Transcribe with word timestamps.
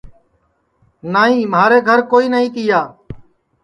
نائی 1.13 1.39
مھارے 1.53 1.79
گھر 1.87 1.99
کوئی 2.11 2.25
نائی 2.33 2.47
تیا 2.53 2.79